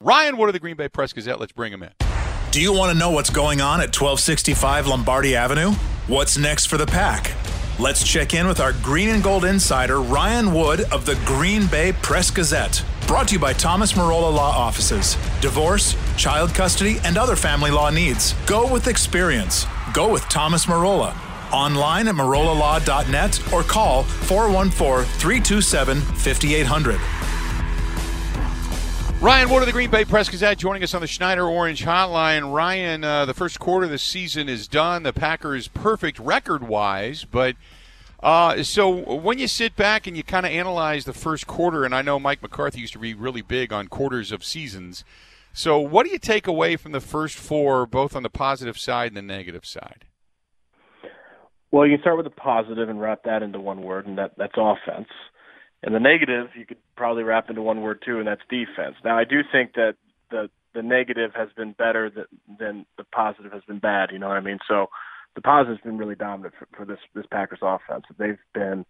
[0.00, 1.40] Ryan Wood of the Green Bay Press Gazette.
[1.40, 1.90] Let's bring him in.
[2.52, 5.72] Do you want to know what's going on at 1265 Lombardi Avenue?
[6.06, 7.34] What's next for the pack?
[7.80, 11.92] Let's check in with our green and gold insider, Ryan Wood of the Green Bay
[12.00, 12.84] Press Gazette.
[13.08, 15.16] Brought to you by Thomas Marola Law Offices.
[15.40, 18.34] Divorce, child custody, and other family law needs.
[18.46, 19.66] Go with experience.
[19.92, 21.12] Go with Thomas Marola.
[21.52, 27.00] Online at marolalaw.net or call 414 327 5800.
[29.20, 32.54] Ryan Wood of the Green Bay Press Gazette joining us on the Schneider Orange Hotline.
[32.54, 35.02] Ryan, uh, the first quarter of the season is done.
[35.02, 37.56] The Packers perfect record wise, but
[38.22, 41.96] uh, so when you sit back and you kind of analyze the first quarter, and
[41.96, 45.02] I know Mike McCarthy used to be really big on quarters of seasons.
[45.52, 49.08] So what do you take away from the first four, both on the positive side
[49.08, 50.04] and the negative side?
[51.72, 54.34] Well, you can start with the positive and wrap that into one word, and that
[54.38, 55.08] that's offense.
[55.82, 58.96] And the negative, you could probably wrap into one word too, and that's defense.
[59.04, 59.94] Now, I do think that
[60.30, 62.26] the the negative has been better than,
[62.58, 64.10] than the positive has been bad.
[64.12, 64.58] You know what I mean?
[64.68, 64.86] So
[65.34, 68.04] the positive's been really dominant for, for this this Packers offense.
[68.18, 68.84] They've been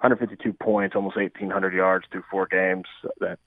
[0.00, 2.84] 152 points, almost 1,800 yards through four games.
[3.18, 3.40] That's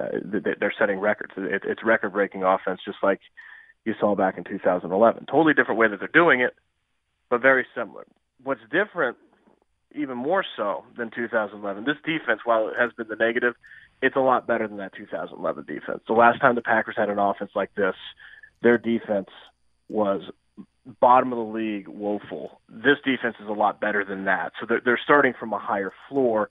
[0.00, 1.32] uh, they're setting records.
[1.36, 3.20] It, it's record-breaking offense, just like
[3.84, 5.26] you saw back in 2011.
[5.26, 6.54] Totally different way that they're doing it,
[7.28, 8.06] but very similar.
[8.42, 9.16] What's different
[9.94, 11.84] even more so than 2011.
[11.84, 13.54] This defense, while it has been the negative,
[14.02, 16.00] it's a lot better than that 2011 defense.
[16.06, 17.94] The last time the Packers had an offense like this,
[18.62, 19.28] their defense
[19.88, 20.22] was
[21.00, 22.60] bottom of the league, woeful.
[22.68, 24.52] This defense is a lot better than that.
[24.60, 26.48] So they're, they're starting from a higher floor,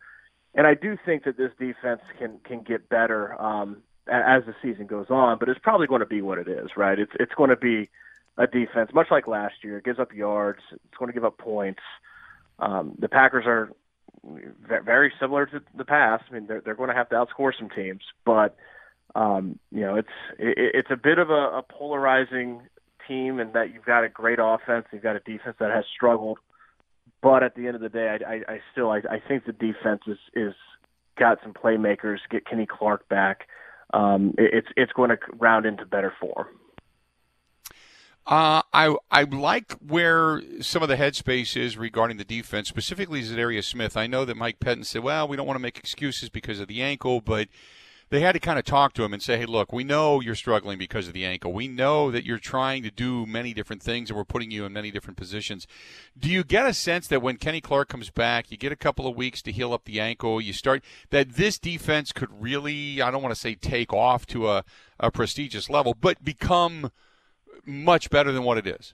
[0.54, 4.88] and I do think that this defense can can get better um, as the season
[4.88, 5.38] goes on.
[5.40, 6.98] But it's probably going to be what it is, right?
[6.98, 7.90] It's it's going to be
[8.38, 9.78] a defense much like last year.
[9.78, 10.60] It gives up yards.
[10.72, 11.82] It's going to give up points.
[12.59, 13.70] Um, the Packers are
[14.86, 16.25] very similar to the past.
[16.30, 18.56] I mean, they're they're going to have to outscore some teams, but
[19.16, 22.62] um, you know, it's it, it's a bit of a, a polarizing
[23.08, 26.38] team in that you've got a great offense, you've got a defense that has struggled,
[27.22, 29.53] but at the end of the day, I, I, I still I, I think the
[29.53, 30.53] defense is is
[31.18, 32.18] got some playmakers.
[32.30, 33.48] Get Kenny Clark back.
[33.94, 36.48] Um, it, it's it's going to round into better form.
[38.30, 43.64] Uh, I I like where some of the headspace is regarding the defense, specifically Za'Darius
[43.64, 43.98] Smith.
[43.98, 46.68] I know that Mike Pettine said, "Well, we don't want to make excuses because of
[46.68, 47.48] the ankle," but
[48.12, 50.36] they had to kind of talk to him and say, "Hey, look, we know you're
[50.36, 51.52] struggling because of the ankle.
[51.54, 54.74] We know that you're trying to do many different things, and we're putting you in
[54.74, 55.66] many different positions."
[56.16, 59.08] Do you get a sense that when Kenny Clark comes back, you get a couple
[59.08, 63.24] of weeks to heal up the ankle, you start that this defense could really—I don't
[63.24, 64.64] want to say take off to a,
[65.00, 66.92] a prestigious level, but become
[67.66, 68.94] much better than what it is.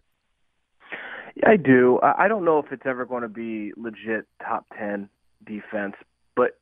[1.35, 1.99] Yeah, I do.
[2.01, 5.09] I don't know if it's ever going to be legit top ten
[5.45, 5.95] defense,
[6.35, 6.57] but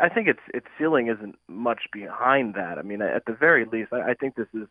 [0.00, 2.78] I think its its ceiling isn't much behind that.
[2.78, 4.66] I mean, at the very least, I think this is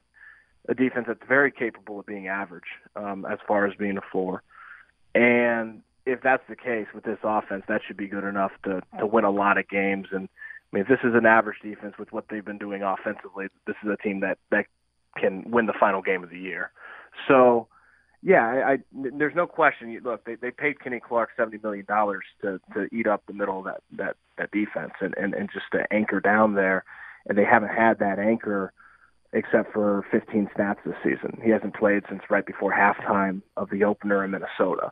[0.68, 2.64] a defense that's very capable of being average
[2.96, 4.42] um, as far as being a floor.
[5.14, 9.06] And if that's the case with this offense, that should be good enough to to
[9.06, 10.08] win a lot of games.
[10.12, 13.48] And I mean, if this is an average defense with what they've been doing offensively,
[13.68, 14.66] this is a team that that
[15.24, 16.72] can win the final game of the year.
[17.28, 17.68] So,
[18.22, 20.00] yeah, I, I there's no question.
[20.04, 23.60] Look, they they paid Kenny Clark seventy million dollars to to eat up the middle
[23.60, 26.84] of that that that defense and and and just to anchor down there,
[27.28, 28.74] and they haven't had that anchor
[29.36, 31.40] except for 15 snaps this season.
[31.44, 34.92] He hasn't played since right before halftime of the opener in Minnesota.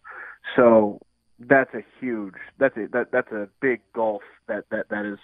[0.56, 1.00] So
[1.40, 5.20] that's a huge that's a that that's a big gulf that that that is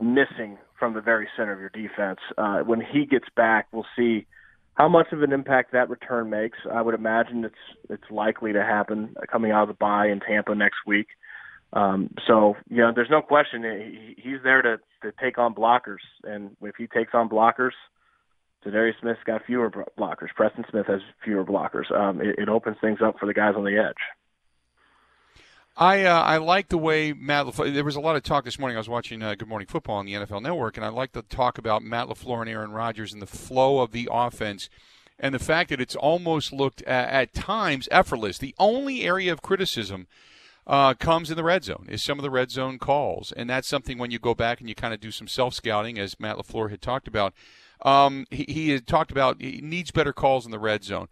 [0.00, 2.20] missing from the very center of your defense.
[2.36, 4.26] Uh, when he gets back, we'll see
[4.74, 6.58] how much of an impact that return makes.
[6.72, 7.54] I would imagine it's
[7.90, 11.08] it's likely to happen coming out of the bye in Tampa next week.
[11.72, 16.04] Um, so you know, there's no question he, he's there to to take on blockers,
[16.22, 17.72] and if he takes on blockers,
[18.64, 20.28] Za'Darius Smith's got fewer blockers.
[20.34, 21.92] Preston Smith has fewer blockers.
[21.92, 23.96] Um, it, it opens things up for the guys on the edge.
[25.78, 27.46] I uh, I like the way Matt.
[27.46, 28.76] LaFleur, there was a lot of talk this morning.
[28.76, 31.22] I was watching uh, Good Morning Football on the NFL Network, and I like the
[31.22, 34.68] talk about Matt LaFleur and Aaron Rodgers and the flow of the offense,
[35.20, 38.38] and the fact that it's almost looked at, at times effortless.
[38.38, 40.08] The only area of criticism
[40.66, 43.68] uh, comes in the red zone is some of the red zone calls, and that's
[43.68, 46.38] something when you go back and you kind of do some self scouting, as Matt
[46.38, 47.34] LaFleur had talked about.
[47.82, 51.06] Um, he, he had talked about he needs better calls in the red zone.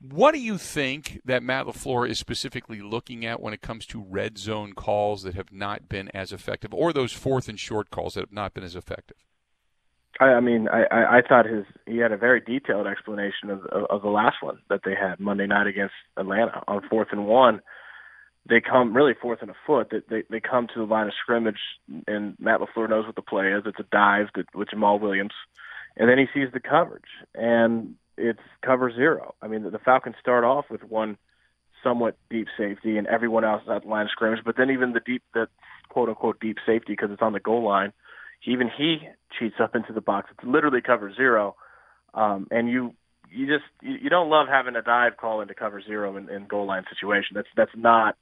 [0.00, 4.04] What do you think that Matt LaFleur is specifically looking at when it comes to
[4.06, 8.14] red zone calls that have not been as effective, or those fourth and short calls
[8.14, 9.16] that have not been as effective?
[10.20, 10.84] I, I mean, I,
[11.18, 14.58] I thought his he had a very detailed explanation of, of, of the last one
[14.68, 17.60] that they had Monday night against Atlanta on fourth and one.
[18.48, 19.90] They come really fourth and a foot.
[19.90, 21.58] That they, they come to the line of scrimmage,
[22.06, 23.62] and Matt LaFleur knows what the play is.
[23.66, 25.34] It's a dive with Jamaal Williams,
[25.96, 29.34] and then he sees the coverage, and it's cover zero.
[29.42, 31.18] I mean, the, the Falcons start off with one
[31.82, 34.44] somewhat deep safety, and everyone else is at the line of scrimmage.
[34.44, 35.48] But then even the deep, the
[35.88, 37.92] quote unquote deep safety, because it's on the goal line,
[38.46, 38.98] even he
[39.38, 40.30] cheats up into the box.
[40.32, 41.56] It's literally cover zero,
[42.14, 42.94] um, and you
[43.30, 46.46] you just you, you don't love having a dive call into cover zero in, in
[46.46, 47.34] goal line situation.
[47.34, 48.16] That's that's not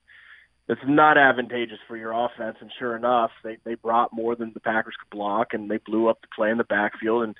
[0.66, 2.56] that's not advantageous for your offense.
[2.60, 6.08] And sure enough, they they brought more than the Packers could block, and they blew
[6.08, 7.36] up the play in the backfield and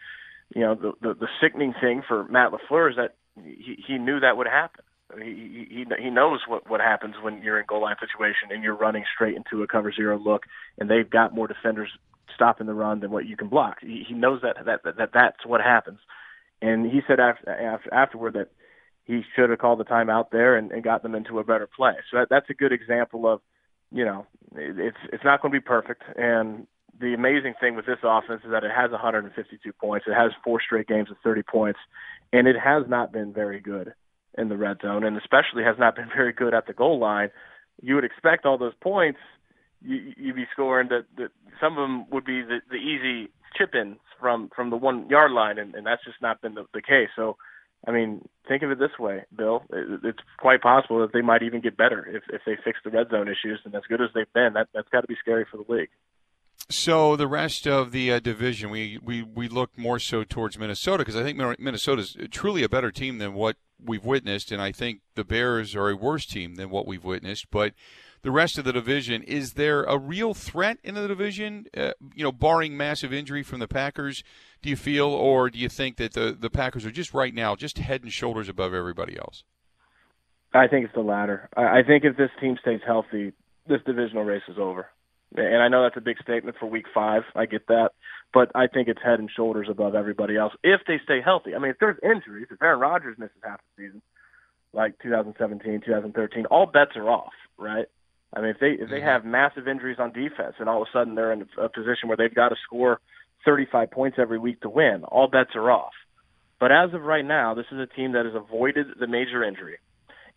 [0.54, 4.20] you know, the, the, the sickening thing for Matt LaFleur is that he, he knew
[4.20, 4.84] that would happen.
[5.16, 8.74] He, he he knows what what happens when you're in goal line situation and you're
[8.74, 10.44] running straight into a cover zero look,
[10.78, 11.90] and they've got more defenders
[12.34, 13.76] stopping the run than what you can block.
[13.80, 15.98] He, he knows that, that that that that's what happens,
[16.62, 18.48] and he said after, after afterward that
[19.04, 21.68] he should have called the time out there and, and got them into a better
[21.76, 21.92] play.
[22.10, 23.40] So that, that's a good example of,
[23.92, 24.26] you know,
[24.56, 26.66] it's it's not going to be perfect, and
[27.00, 30.06] the amazing thing with this offense is that it has 152 points.
[30.08, 31.78] It has four straight games of 30 points,
[32.32, 33.94] and it has not been very good
[34.36, 37.30] in the red zone, and especially has not been very good at the goal line.
[37.82, 39.18] You would expect all those points
[39.84, 41.30] you, you'd be scoring that,
[41.60, 45.30] some of them would be the, the easy chip ins from from the one yard
[45.30, 47.10] line, and, and that's just not been the, the case.
[47.14, 47.36] So,
[47.86, 49.62] I mean, think of it this way, Bill.
[49.70, 52.90] It, it's quite possible that they might even get better if if they fix the
[52.90, 53.60] red zone issues.
[53.64, 55.90] And as good as they've been, that that's got to be scary for the league.
[56.70, 60.98] So the rest of the uh, division, we, we, we look more so towards Minnesota
[60.98, 64.72] because I think Minnesota is truly a better team than what we've witnessed, and I
[64.72, 67.50] think the Bears are a worse team than what we've witnessed.
[67.50, 67.74] But
[68.22, 71.66] the rest of the division, is there a real threat in the division?
[71.76, 74.24] Uh, you know, barring massive injury from the Packers,
[74.62, 77.54] do you feel, or do you think that the the Packers are just right now
[77.54, 79.44] just head and shoulders above everybody else?
[80.54, 81.50] I think it's the latter.
[81.56, 83.32] I think if this team stays healthy,
[83.66, 84.86] this divisional race is over.
[85.36, 87.22] And I know that's a big statement for week five.
[87.34, 87.90] I get that.
[88.32, 91.54] But I think it's head and shoulders above everybody else if they stay healthy.
[91.54, 94.02] I mean, if there's injuries, if Aaron Rodgers misses half the season,
[94.72, 97.86] like 2017, 2013, all bets are off, right?
[98.34, 99.06] I mean, if they if they mm-hmm.
[99.06, 102.16] have massive injuries on defense and all of a sudden they're in a position where
[102.16, 103.00] they've got to score
[103.44, 105.92] 35 points every week to win, all bets are off.
[106.58, 109.78] But as of right now, this is a team that has avoided the major injury,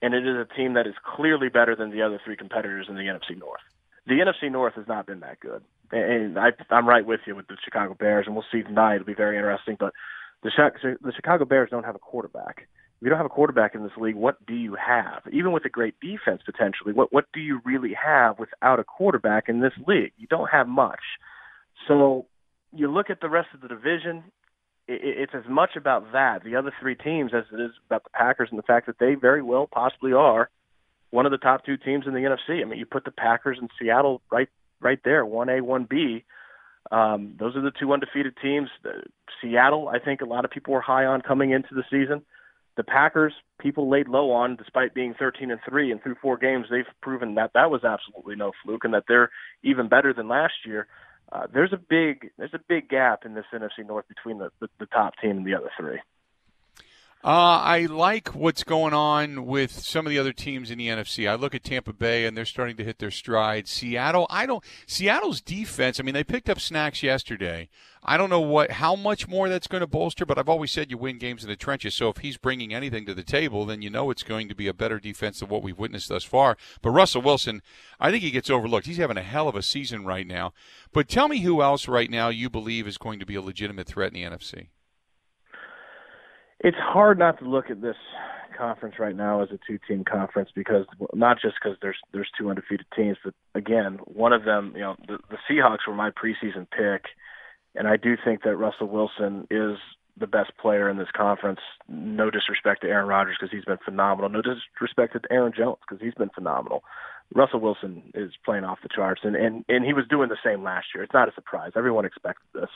[0.01, 2.95] and it is a team that is clearly better than the other three competitors in
[2.95, 3.61] the NFC North
[4.07, 7.47] the NFC North has not been that good, and I, I'm right with you with
[7.47, 8.95] the Chicago Bears, and we'll see tonight.
[8.95, 9.75] It'll be very interesting.
[9.79, 9.93] But
[10.43, 10.51] the
[11.01, 12.67] the Chicago Bears don't have a quarterback.
[12.99, 15.21] If you don't have a quarterback in this league, what do you have?
[15.31, 19.49] Even with a great defense potentially, what what do you really have without a quarterback
[19.49, 20.13] in this league?
[20.17, 21.01] You don't have much.
[21.87, 22.27] So
[22.73, 24.23] you look at the rest of the division.
[24.89, 28.47] It's as much about that, the other three teams, as it is about the Packers
[28.51, 30.49] and the fact that they very well possibly are
[31.09, 32.61] one of the top two teams in the NFC.
[32.61, 34.49] I mean, you put the Packers and Seattle right
[34.79, 36.23] right there, one A, one B.
[36.91, 38.69] Um, those are the two undefeated teams.
[38.83, 39.03] The,
[39.41, 42.23] Seattle, I think a lot of people were high on coming into the season.
[42.75, 46.67] The Packers, people laid low on, despite being 13 and three, and through four games,
[46.69, 49.31] they've proven that that was absolutely no fluke, and that they're
[49.63, 50.87] even better than last year.
[51.31, 54.69] Uh, there's a big there's a big gap in this NFC North between the, the,
[54.79, 55.99] the top team and the other three.
[57.23, 61.27] Uh, I like what's going on with some of the other teams in the NFC.
[61.27, 63.67] I look at Tampa Bay and they're starting to hit their stride.
[63.67, 64.63] Seattle, I don't.
[64.85, 65.99] Seattle's defense.
[65.99, 67.69] I mean, they picked up snacks yesterday.
[68.03, 70.91] I don't know what how much more that's going to bolster, but I've always said
[70.91, 71.95] you win games in the trenches.
[71.95, 74.67] So if he's bringing anything to the table, then you know it's going to be
[74.67, 76.55] a better defense than what we've witnessed thus far.
[76.83, 77.63] But Russell Wilson,
[77.99, 78.85] I think he gets overlooked.
[78.85, 80.53] He's having a hell of a season right now.
[80.93, 83.87] But tell me who else right now you believe is going to be a legitimate
[83.87, 84.67] threat in the NFC
[86.59, 87.95] it's hard not to look at this
[88.57, 92.87] conference right now as a two-team conference because not just because there's there's two undefeated
[92.95, 97.05] teams, but again, one of them, you know, the, the Seahawks were my preseason pick,
[97.75, 99.77] and I do think that Russell Wilson is
[100.19, 101.59] the best player in this conference.
[101.87, 104.29] No disrespect to Aaron Rodgers because he's been phenomenal.
[104.29, 106.83] No disrespect to Aaron Jones because he's been phenomenal.
[107.35, 110.63] Russell Wilson is playing off the charts, and and and he was doing the same
[110.63, 111.03] last year.
[111.03, 111.73] It's not a surprise.
[111.75, 112.69] Everyone expected this.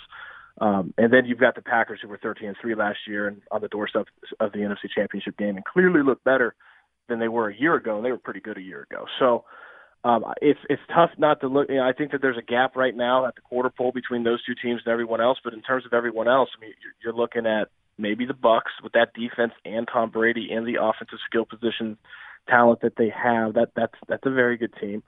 [0.59, 3.41] Um, and then you've got the Packers who were 13 and three last year and
[3.51, 4.07] on the doorstep
[4.39, 6.55] of the NFC Championship game and clearly look better
[7.07, 7.97] than they were a year ago.
[7.97, 9.05] And they were pretty good a year ago.
[9.19, 9.45] So
[10.03, 11.69] um, it's it's tough not to look.
[11.69, 14.23] You know, I think that there's a gap right now at the quarter pole between
[14.23, 15.37] those two teams and everyone else.
[15.43, 18.71] But in terms of everyone else, I mean, you're, you're looking at maybe the Bucks
[18.83, 21.97] with that defense and Tom Brady and the offensive skill position
[22.49, 23.53] talent that they have.
[23.53, 25.03] That that's that's a very good team.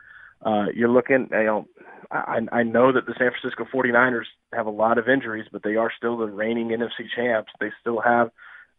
[0.45, 1.67] Uh, you're looking, you know,
[2.11, 5.75] I, I know that the San Francisco 49ers have a lot of injuries, but they
[5.75, 7.51] are still the reigning NFC champs.
[7.59, 8.29] They still have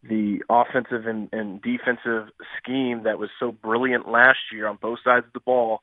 [0.07, 5.25] the offensive and, and defensive scheme that was so brilliant last year on both sides
[5.25, 5.81] of the ball.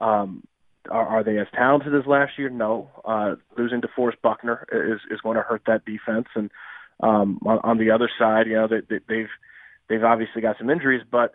[0.00, 0.42] Um,
[0.90, 2.50] are, are they as talented as last year?
[2.50, 2.90] No.
[3.04, 6.26] Uh, losing DeForest Buckner is is going to hurt that defense.
[6.34, 6.50] And
[7.00, 9.28] um, on, on the other side, you know, they, they, they've
[9.88, 11.34] they've obviously got some injuries, but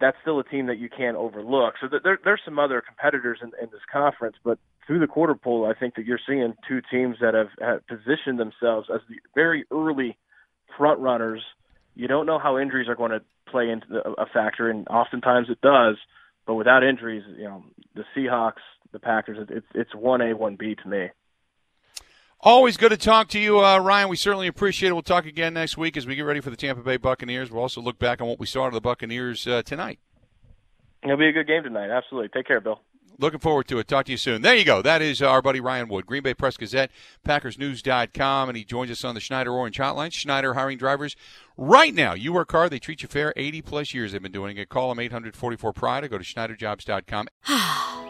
[0.00, 1.74] that's still a team that you can't overlook.
[1.80, 5.70] So there, there's some other competitors in, in this conference, but through the quarter pole,
[5.70, 9.64] I think that you're seeing two teams that have, have positioned themselves as the very
[9.70, 10.16] early
[10.76, 11.42] front runners.
[11.94, 15.48] You don't know how injuries are going to play into the, a factor, and oftentimes
[15.50, 15.96] it does.
[16.46, 17.64] But without injuries, you know,
[17.94, 21.08] the Seahawks, the Packers, it's it's one A, one B to me.
[22.42, 24.08] Always good to talk to you, uh, Ryan.
[24.08, 24.92] We certainly appreciate it.
[24.94, 27.50] We'll talk again next week as we get ready for the Tampa Bay Buccaneers.
[27.50, 29.98] We'll also look back on what we saw of the Buccaneers uh, tonight.
[31.02, 31.90] It'll be a good game tonight.
[31.90, 32.28] Absolutely.
[32.30, 32.80] Take care, Bill.
[33.18, 33.88] Looking forward to it.
[33.88, 34.40] Talk to you soon.
[34.40, 34.80] There you go.
[34.80, 36.90] That is our buddy Ryan Wood, Green Bay Press Gazette,
[37.26, 40.10] PackersNews.com, and he joins us on the Schneider Orange Hotline.
[40.10, 41.16] Schneider hiring drivers
[41.58, 42.14] right now.
[42.14, 43.34] You work hard, they treat you fair.
[43.36, 44.70] 80 plus years they've been doing it.
[44.70, 47.28] Call them 844 Pride or go to SchneiderJobs.com.